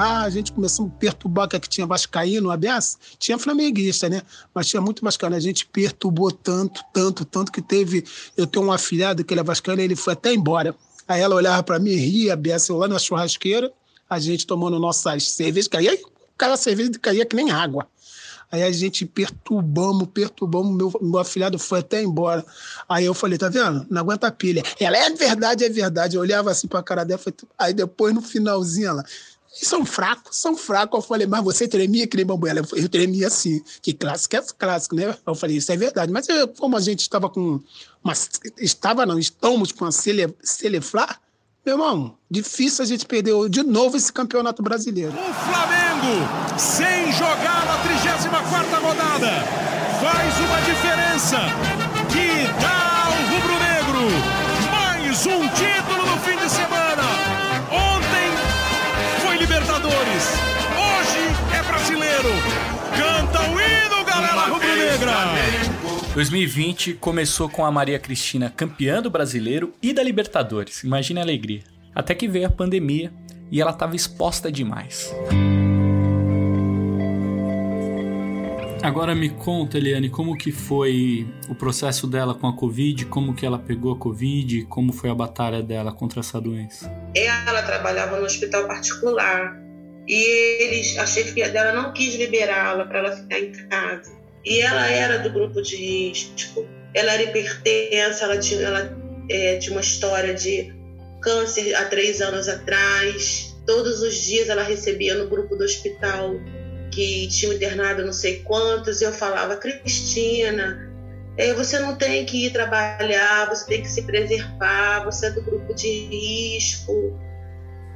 Ah, 0.03 0.23
a 0.23 0.31
gente 0.31 0.51
começou 0.51 0.87
a 0.87 0.89
perturbar 0.89 1.47
que 1.47 1.61
tinha 1.61 1.87
Vascaíno, 1.87 2.51
ABS, 2.51 2.97
tinha 3.19 3.39
flamenguista, 3.39 4.09
né? 4.09 4.23
Mas 4.55 4.67
tinha 4.67 4.81
muito 4.81 5.05
Vascaíno. 5.05 5.37
A 5.37 5.41
gente 5.41 5.67
perturbou 5.67 6.33
tanto, 6.33 6.81
tanto, 6.91 7.23
tanto 7.23 7.53
que 7.53 7.61
teve. 7.61 8.03
Eu 8.35 8.47
tenho 8.47 8.65
um 8.65 8.73
afilhado 8.73 9.23
que 9.23 9.35
ele 9.35 9.43
é 9.43 9.45
Vascaíno, 9.45 9.83
ele 9.83 9.95
foi 9.95 10.15
até 10.15 10.33
embora. 10.33 10.75
Aí 11.07 11.21
ela 11.21 11.35
olhava 11.35 11.63
para 11.63 11.79
mim, 11.79 11.95
ria, 11.97 12.33
ABS, 12.33 12.71
eu 12.71 12.79
lá 12.79 12.89
na 12.89 12.99
churrasqueira, 12.99 13.71
a 14.09 14.19
gente 14.19 14.47
tomando 14.47 14.79
nossas 14.79 15.33
cervejas, 15.33 15.69
caía, 15.69 15.99
cada 16.39 16.57
cerveja 16.57 16.93
caía 16.99 17.27
que 17.27 17.37
nem 17.37 17.51
água. 17.51 17.87
Aí 18.51 18.65
a 18.65 18.73
gente 18.73 19.07
perturbamos, 19.07 20.09
perturbamos, 20.09 20.75
meu, 20.75 20.93
meu 21.01 21.21
afilhado 21.21 21.59
foi 21.59 21.81
até 21.81 22.03
embora. 22.03 22.45
Aí 22.89 23.05
eu 23.05 23.15
falei, 23.15 23.39
tá 23.39 23.49
vendo? 23.49 23.87
Não 23.89 24.01
aguenta 24.01 24.27
a 24.27 24.33
pilha. 24.33 24.63
Ela, 24.81 24.97
é 24.97 25.11
verdade, 25.11 25.65
é 25.65 25.69
verdade. 25.69 26.17
Eu 26.17 26.23
olhava 26.23 26.51
assim 26.51 26.67
pra 26.67 26.83
cara 26.83 27.05
dela, 27.05 27.21
aí 27.57 27.73
depois 27.73 28.13
no 28.13 28.21
finalzinho 28.21 28.89
ela, 28.89 29.05
são 29.53 29.85
fracos, 29.85 30.37
são 30.37 30.57
fracos. 30.57 31.01
Eu 31.01 31.03
falei, 31.03 31.27
mas 31.27 31.43
você 31.43 31.67
tremia 31.67 32.07
que 32.07 32.17
nem 32.17 32.25
bambu? 32.25 32.47
Ela, 32.47 32.63
eu 32.73 32.89
tremia 32.89 33.27
assim, 33.27 33.63
que 33.83 33.93
clássico 33.93 34.37
é 34.37 34.43
clássico, 34.59 34.95
né? 34.95 35.17
Eu 35.27 35.35
falei, 35.35 35.57
isso 35.57 35.73
é 35.73 35.77
verdade. 35.77 36.13
Mas 36.13 36.29
eu, 36.29 36.49
como 36.49 36.77
a 36.77 36.81
gente 36.81 37.01
estava 37.01 37.29
com 37.29 37.61
uma, 38.03 38.13
estava 38.59 39.05
não, 39.05 39.19
estamos 39.19 39.73
com 39.73 39.85
a 39.85 39.93
Cele, 39.93 40.35
meu 41.65 41.75
irmão, 41.75 42.17
difícil 42.31 42.83
a 42.83 42.87
gente 42.87 43.05
perder 43.05 43.35
de 43.51 43.63
novo 43.63 43.97
esse 43.97 44.11
campeonato 44.11 44.63
brasileiro. 44.63 45.13
O 45.13 45.35
Flamengo, 45.35 46.59
sem 46.59 47.13
jogar 47.13 47.67
na 47.67 47.77
34ª 47.85 48.81
rodada, 48.81 49.31
faz 50.01 50.39
uma 50.39 50.61
diferença 50.63 51.37
que 52.11 52.47
dá 52.63 53.05
ao 53.05 53.13
rubro-negro 53.35 54.51
mais 54.71 55.27
um 55.27 55.49
título 55.49 55.80
Hoje 60.77 61.57
é 61.59 61.63
brasileiro. 61.63 62.29
Canta 62.97 63.41
o 63.51 63.61
hino, 63.61 64.05
galera 64.05 64.43
rubro-negra! 64.43 65.13
2020 66.15 66.95
começou 66.95 67.49
com 67.49 67.65
a 67.65 67.71
Maria 67.71 67.99
Cristina 67.99 68.53
campeã 68.55 69.01
do 69.01 69.11
brasileiro 69.11 69.73
e 69.83 69.93
da 69.93 70.03
Libertadores. 70.03 70.83
Imagine 70.83 71.21
a 71.21 71.23
alegria. 71.23 71.63
Até 71.95 72.15
que 72.15 72.29
veio 72.29 72.47
a 72.47 72.51
pandemia 72.51 73.13
e 73.51 73.61
ela 73.61 73.71
estava 73.71 73.97
exposta 73.97 74.51
demais. 74.51 75.15
Agora 78.83 79.15
me 79.15 79.29
conta, 79.29 79.77
Eliane, 79.77 80.09
como 80.09 80.37
que 80.37 80.51
foi 80.51 81.29
o 81.49 81.55
processo 81.55 82.07
dela 82.07 82.35
com 82.35 82.47
a 82.47 82.57
Covid, 82.57 83.05
como 83.07 83.35
que 83.35 83.45
ela 83.45 83.59
pegou 83.59 83.93
a 83.93 83.97
Covid, 83.97 84.65
como 84.65 84.91
foi 84.91 85.11
a 85.11 85.15
batalha 85.15 85.63
dela 85.63 85.93
contra 85.93 86.21
essa 86.21 86.41
doença? 86.41 86.91
Ela 87.15 87.63
trabalhava 87.63 88.19
no 88.19 88.25
hospital 88.25 88.67
particular 88.67 89.70
e 90.11 90.25
eles, 90.61 90.99
a 90.99 91.07
chefia 91.07 91.51
dela 91.51 91.73
não 91.73 91.93
quis 91.93 92.17
liberá-la 92.17 92.85
para 92.85 92.99
ela 92.99 93.17
ficar 93.17 93.39
em 93.39 93.53
casa. 93.53 94.11
E 94.45 94.61
ela 94.61 94.91
era 94.91 95.19
do 95.21 95.31
grupo 95.31 95.63
de 95.63 95.77
risco, 95.77 96.67
ela 96.93 97.13
era 97.13 97.23
hipertensa, 97.23 98.25
ela 98.25 98.37
tinha, 98.37 98.61
ela, 98.61 98.99
é, 99.31 99.59
tinha 99.59 99.71
uma 99.71 99.81
história 99.81 100.35
de 100.35 100.75
câncer 101.23 101.77
há 101.77 101.85
três 101.85 102.21
anos 102.21 102.49
atrás. 102.49 103.57
Todos 103.65 104.03
os 104.03 104.17
dias 104.17 104.49
ela 104.49 104.65
recebia 104.65 105.15
no 105.15 105.29
grupo 105.29 105.55
do 105.55 105.63
hospital 105.63 106.35
que 106.91 107.29
tinha 107.29 107.55
internado 107.55 108.05
não 108.05 108.13
sei 108.13 108.41
quantos, 108.41 109.01
e 109.01 109.05
eu 109.05 109.13
falava, 109.13 109.55
Cristina, 109.59 110.91
é, 111.37 111.55
você 111.55 111.79
não 111.79 111.95
tem 111.95 112.27
que 112.27 112.47
ir 112.47 112.51
trabalhar, 112.51 113.49
você 113.49 113.65
tem 113.65 113.83
que 113.83 113.89
se 113.89 114.03
preservar, 114.03 115.05
você 115.05 115.27
é 115.27 115.31
do 115.31 115.43
grupo 115.43 115.73
de 115.73 115.89
risco. 115.89 117.17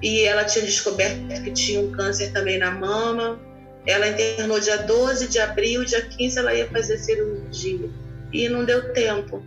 E 0.02 0.22
ela 0.22 0.44
tinha 0.44 0.64
descoberto 0.64 1.42
que 1.42 1.50
tinha 1.52 1.80
um 1.80 1.90
câncer 1.90 2.32
também 2.32 2.58
na 2.58 2.70
mama. 2.70 3.40
Ela 3.86 4.08
internou 4.08 4.60
dia 4.60 4.78
12 4.78 5.28
de 5.28 5.38
abril, 5.38 5.84
dia 5.84 6.02
15 6.02 6.38
ela 6.38 6.54
ia 6.54 6.68
fazer 6.68 6.98
cirurgia. 6.98 7.88
E 8.32 8.48
não 8.48 8.64
deu 8.64 8.92
tempo. 8.92 9.42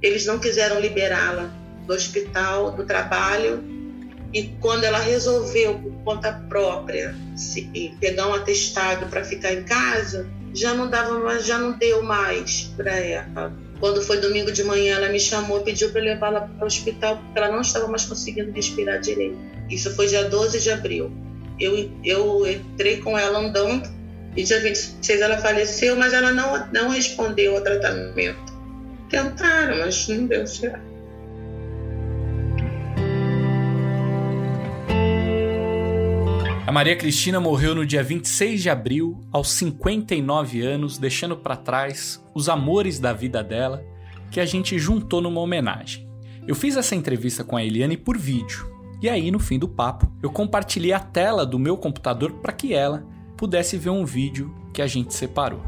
Eles 0.00 0.26
não 0.26 0.38
quiseram 0.38 0.80
liberá-la 0.80 1.50
do 1.86 1.92
hospital, 1.92 2.72
do 2.72 2.84
trabalho, 2.84 3.62
e 4.34 4.48
quando 4.60 4.82
ela 4.82 4.98
resolveu, 4.98 5.78
por 5.78 5.92
conta 6.04 6.32
própria, 6.48 7.14
pegar 8.00 8.26
um 8.26 8.34
atestado 8.34 9.06
para 9.06 9.22
ficar 9.22 9.52
em 9.52 9.62
casa, 9.62 10.28
já 10.52 10.74
não 10.74 10.90
dava 10.90 11.38
já 11.38 11.56
não 11.56 11.78
deu 11.78 12.02
mais 12.02 12.72
para 12.76 12.96
ela. 12.98 13.52
Quando 13.80 14.02
foi 14.02 14.18
domingo 14.18 14.52
de 14.52 14.62
manhã, 14.64 14.96
ela 14.96 15.08
me 15.08 15.20
chamou, 15.20 15.60
pediu 15.60 15.90
para 15.90 16.00
levá-la 16.00 16.42
para 16.42 16.64
o 16.64 16.66
hospital 16.66 17.18
porque 17.18 17.38
ela 17.38 17.50
não 17.50 17.60
estava 17.60 17.88
mais 17.88 18.04
conseguindo 18.04 18.50
respirar 18.52 19.00
direito. 19.00 19.36
Isso 19.70 19.94
foi 19.94 20.06
dia 20.06 20.24
12 20.24 20.60
de 20.60 20.70
abril. 20.70 21.12
Eu, 21.58 21.90
eu 22.04 22.50
entrei 22.50 22.98
com 22.98 23.18
ela 23.18 23.38
andando 23.38 23.88
e 24.36 24.42
dia 24.42 24.60
26 24.60 25.20
ela 25.20 25.38
faleceu, 25.38 25.96
mas 25.96 26.12
ela 26.12 26.32
não, 26.32 26.66
não 26.72 26.88
respondeu 26.88 27.56
ao 27.56 27.62
tratamento. 27.62 28.54
Tentaram, 29.08 29.78
mas 29.78 30.08
não 30.08 30.26
deu 30.26 30.46
certo. 30.46 30.93
Maria 36.74 36.96
Cristina 36.96 37.38
morreu 37.38 37.72
no 37.72 37.86
dia 37.86 38.02
26 38.02 38.60
de 38.60 38.68
abril, 38.68 39.20
aos 39.30 39.52
59 39.52 40.60
anos, 40.60 40.98
deixando 40.98 41.36
para 41.36 41.54
trás 41.54 42.20
os 42.34 42.48
amores 42.48 42.98
da 42.98 43.12
vida 43.12 43.44
dela, 43.44 43.86
que 44.28 44.40
a 44.40 44.44
gente 44.44 44.76
juntou 44.76 45.20
numa 45.20 45.40
homenagem. 45.40 46.08
Eu 46.48 46.56
fiz 46.56 46.76
essa 46.76 46.96
entrevista 46.96 47.44
com 47.44 47.56
a 47.56 47.62
Eliane 47.62 47.96
por 47.96 48.18
vídeo, 48.18 48.68
e 49.00 49.08
aí 49.08 49.30
no 49.30 49.38
fim 49.38 49.56
do 49.56 49.68
papo 49.68 50.12
eu 50.20 50.32
compartilhei 50.32 50.92
a 50.92 50.98
tela 50.98 51.46
do 51.46 51.60
meu 51.60 51.76
computador 51.76 52.32
para 52.42 52.52
que 52.52 52.74
ela 52.74 53.06
pudesse 53.36 53.76
ver 53.76 53.90
um 53.90 54.04
vídeo 54.04 54.52
que 54.72 54.82
a 54.82 54.88
gente 54.88 55.14
separou. 55.14 55.62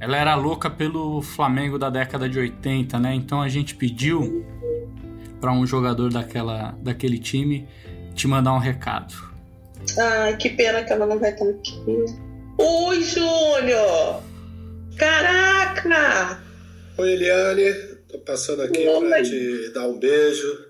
Ela 0.00 0.16
era 0.16 0.34
louca 0.34 0.68
pelo 0.68 1.22
Flamengo 1.22 1.78
da 1.78 1.88
década 1.88 2.28
de 2.28 2.36
80, 2.36 2.98
né? 2.98 3.14
Então 3.14 3.40
a 3.40 3.48
gente 3.48 3.76
pediu 3.76 4.44
para 5.40 5.52
um 5.52 5.66
jogador 5.66 6.12
daquela, 6.12 6.76
daquele 6.82 7.18
time 7.18 7.68
te 8.14 8.26
mandar 8.26 8.54
um 8.54 8.58
recado. 8.58 9.14
Ai, 9.98 10.36
que 10.36 10.50
pena 10.50 10.82
que 10.82 10.92
ela 10.92 11.06
não 11.06 11.18
vai 11.18 11.32
estar 11.32 11.48
aqui. 11.48 11.74
Oi, 12.58 13.02
Júnior! 13.02 14.22
Caraca! 14.96 16.42
Oi, 16.98 17.12
Eliane. 17.12 17.96
Tô 18.08 18.18
passando 18.18 18.62
aqui 18.62 18.84
para 18.84 19.22
te 19.22 19.70
dar 19.74 19.86
um 19.86 19.98
beijo 19.98 20.64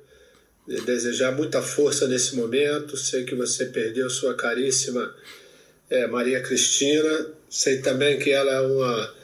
e 0.67 0.81
desejar 0.81 1.33
muita 1.33 1.63
força 1.63 2.09
nesse 2.09 2.35
momento. 2.35 2.97
Sei 2.97 3.25
que 3.25 3.35
você 3.35 3.67
perdeu 3.67 4.11
sua 4.11 4.35
caríssima 4.35 5.15
é, 5.89 6.07
Maria 6.09 6.41
Cristina. 6.41 7.29
Sei 7.49 7.81
também 7.81 8.19
que 8.19 8.31
ela 8.31 8.51
é 8.51 8.61
uma, 8.61 9.15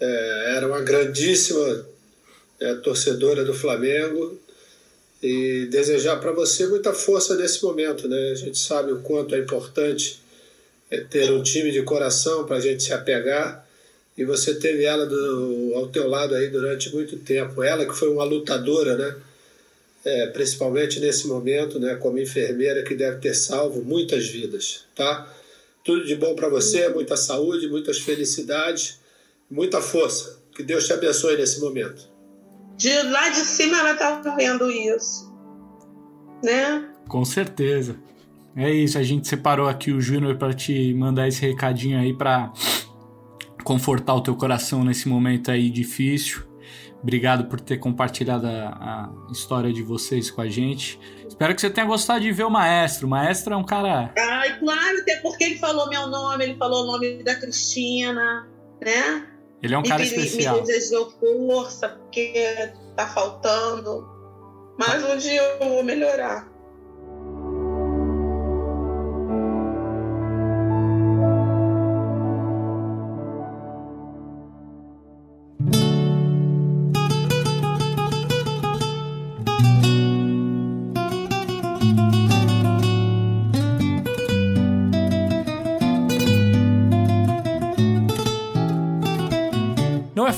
é, 0.00 0.54
era 0.56 0.66
uma 0.66 0.80
grandíssima 0.80 1.86
é, 2.58 2.74
torcedora 2.76 3.44
do 3.44 3.52
Flamengo 3.52 4.40
e 5.22 5.66
desejar 5.66 6.16
para 6.16 6.32
você 6.32 6.66
muita 6.66 6.92
força 6.92 7.36
nesse 7.36 7.62
momento, 7.62 8.08
né? 8.08 8.30
A 8.30 8.34
gente 8.34 8.58
sabe 8.58 8.92
o 8.92 9.00
quanto 9.00 9.34
é 9.34 9.38
importante 9.38 10.20
é 10.90 11.00
ter 11.00 11.30
um 11.30 11.42
time 11.42 11.70
de 11.70 11.82
coração 11.82 12.44
para 12.44 12.56
a 12.56 12.60
gente 12.60 12.82
se 12.82 12.92
apegar 12.92 13.66
e 14.16 14.24
você 14.24 14.54
teve 14.54 14.84
ela 14.84 15.06
do, 15.06 15.72
ao 15.76 15.88
teu 15.88 16.08
lado 16.08 16.34
aí 16.34 16.48
durante 16.48 16.92
muito 16.92 17.16
tempo. 17.18 17.62
Ela 17.62 17.86
que 17.86 17.94
foi 17.94 18.08
uma 18.08 18.24
lutadora, 18.24 18.96
né? 18.96 19.16
É, 20.02 20.26
principalmente 20.28 20.98
nesse 20.98 21.26
momento, 21.26 21.78
né? 21.78 21.94
Como 21.96 22.18
enfermeira 22.18 22.82
que 22.82 22.94
deve 22.94 23.18
ter 23.18 23.34
salvo 23.34 23.82
muitas 23.82 24.26
vidas, 24.26 24.84
tá? 24.96 25.30
Tudo 25.84 26.04
de 26.04 26.14
bom 26.14 26.34
para 26.34 26.48
você, 26.48 26.88
muita 26.88 27.16
saúde, 27.16 27.68
muitas 27.68 27.98
felicidades, 27.98 28.98
muita 29.50 29.80
força. 29.80 30.38
Que 30.56 30.62
Deus 30.62 30.86
te 30.86 30.92
abençoe 30.92 31.36
nesse 31.36 31.60
momento 31.60 32.10
de 32.80 33.02
lá 33.02 33.28
de 33.28 33.40
cima 33.40 33.78
ela 33.78 33.94
tá 33.94 34.22
vendo 34.34 34.70
isso, 34.70 35.30
né? 36.42 36.88
Com 37.06 37.26
certeza. 37.26 38.00
É 38.56 38.70
isso, 38.70 38.96
a 38.96 39.02
gente 39.02 39.28
separou 39.28 39.68
aqui 39.68 39.92
o 39.92 40.00
Júnior 40.00 40.36
para 40.38 40.54
te 40.54 40.94
mandar 40.94 41.28
esse 41.28 41.42
recadinho 41.42 42.00
aí 42.00 42.16
para 42.16 42.50
confortar 43.62 44.14
o 44.14 44.22
teu 44.22 44.34
coração 44.34 44.82
nesse 44.82 45.08
momento 45.08 45.50
aí 45.50 45.68
difícil. 45.68 46.42
Obrigado 47.02 47.44
por 47.44 47.60
ter 47.60 47.76
compartilhado 47.76 48.46
a, 48.46 48.50
a, 48.50 49.32
história 49.32 49.70
de 49.72 49.82
vocês 49.82 50.30
com 50.30 50.40
a 50.40 50.48
gente. 50.48 50.98
Espero 51.28 51.54
que 51.54 51.60
você 51.60 51.68
tenha 51.68 51.86
gostado 51.86 52.20
de 52.20 52.32
ver 52.32 52.44
o 52.44 52.50
maestro. 52.50 53.06
O 53.06 53.10
maestro 53.10 53.52
é 53.52 53.56
um 53.58 53.64
cara. 53.64 54.12
Ai, 54.18 54.58
claro, 54.58 54.98
até 55.02 55.16
porque 55.16 55.44
ele 55.44 55.58
falou 55.58 55.88
meu 55.88 56.06
nome, 56.06 56.44
ele 56.44 56.56
falou 56.56 56.84
o 56.84 56.86
nome 56.92 57.22
da 57.22 57.34
Cristina, 57.34 58.48
né? 58.80 59.26
Ele 59.62 59.74
é 59.74 59.78
um 59.78 59.82
cara 59.82 60.02
especial. 60.02 60.56
Me 60.56 60.62
desejou 60.62 61.10
força, 61.10 61.88
porque 61.88 62.72
tá 62.96 63.06
faltando. 63.06 64.08
Mas 64.78 65.04
um 65.04 65.16
dia 65.16 65.42
eu 65.42 65.68
vou 65.68 65.84
melhorar. 65.84 66.49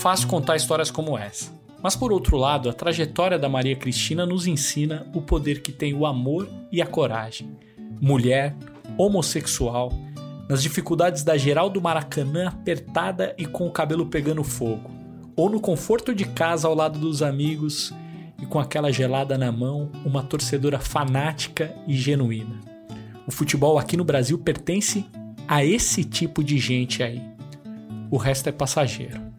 Fácil 0.03 0.27
contar 0.27 0.57
histórias 0.57 0.91
como 0.91 1.17
essa. 1.17 1.53
Mas 1.81 1.95
por 1.95 2.12
outro 2.12 2.37
lado, 2.37 2.69
a 2.69 2.73
trajetória 2.73 3.38
da 3.38 3.49
Maria 3.49 3.77
Cristina 3.77 4.27
nos 4.27 4.49
ensina 4.49 5.07
o 5.15 5.23
poder 5.23 5.62
que 5.62 5.71
tem 5.71 5.95
o 5.95 6.05
amor 6.05 6.49
e 6.73 6.83
a 6.83 6.87
coragem. 6.87 7.57
Mulher, 8.01 8.53
homossexual, 8.99 9.93
nas 10.49 10.61
dificuldades 10.61 11.23
da 11.23 11.37
geral 11.37 11.71
do 11.71 11.81
Maracanã 11.81 12.49
apertada 12.49 13.33
e 13.38 13.47
com 13.47 13.65
o 13.69 13.71
cabelo 13.71 14.07
pegando 14.07 14.43
fogo, 14.43 14.91
ou 15.37 15.49
no 15.49 15.61
conforto 15.61 16.12
de 16.12 16.25
casa 16.25 16.67
ao 16.67 16.75
lado 16.75 16.99
dos 16.99 17.23
amigos 17.23 17.95
e 18.43 18.45
com 18.45 18.59
aquela 18.59 18.93
gelada 18.93 19.38
na 19.38 19.53
mão, 19.53 19.88
uma 20.05 20.25
torcedora 20.25 20.81
fanática 20.81 21.73
e 21.87 21.95
genuína. 21.95 22.59
O 23.25 23.31
futebol 23.31 23.79
aqui 23.79 23.97
no 23.97 24.05
Brasil 24.05 24.37
pertence 24.37 25.07
a 25.47 25.65
esse 25.65 26.03
tipo 26.03 26.43
de 26.43 26.59
gente 26.59 27.05
aí. 27.05 27.23
O 28.11 28.17
resto 28.17 28.49
é 28.49 28.53
passageiro. 28.53 29.32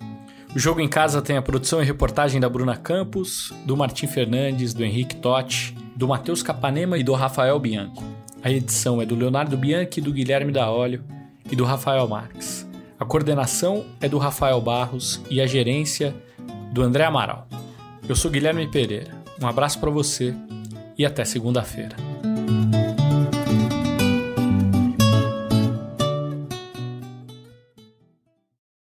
O 0.56 0.60
Jogo 0.60 0.80
em 0.80 0.88
Casa 0.88 1.20
tem 1.20 1.36
a 1.36 1.42
produção 1.42 1.82
e 1.82 1.86
reportagem 1.86 2.40
da 2.40 2.48
Bruna 2.48 2.78
Campos, 2.78 3.52
do 3.66 3.76
Martim 3.76 4.06
Fernandes, 4.06 4.72
do 4.72 4.84
Henrique 4.84 5.16
Totti, 5.16 5.76
do 5.96 6.08
Matheus 6.08 6.44
Capanema 6.44 6.96
e 6.96 7.04
do 7.04 7.14
Rafael 7.14 7.60
Bianco. 7.60 8.04
A 8.44 8.52
edição 8.52 9.02
é 9.02 9.06
do 9.06 9.16
Leonardo 9.16 9.58
Bianchi, 9.58 10.00
do 10.00 10.14
Guilherme 10.14 10.52
da 10.52 10.70
Olho 10.70 11.04
e 11.52 11.56
do 11.56 11.66
Rafael 11.66 12.08
Marques. 12.08 12.70
A 13.00 13.04
coordenação 13.04 13.84
é 14.00 14.08
do 14.08 14.20
Rafael 14.20 14.62
Barros 14.62 15.20
e 15.28 15.42
a 15.42 15.48
gerência 15.48 16.14
do 16.72 16.84
André 16.84 17.04
Amaral. 17.04 17.48
Eu 18.08 18.16
sou 18.16 18.30
Guilherme 18.30 18.68
Pereira. 18.68 19.12
Um 19.42 19.48
abraço 19.48 19.80
para 19.80 19.90
você 19.90 20.36
e 20.96 21.04
até 21.04 21.26
segunda-feira. 21.26 21.96